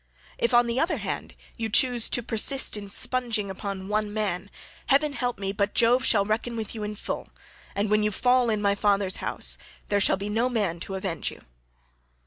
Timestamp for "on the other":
0.51-0.97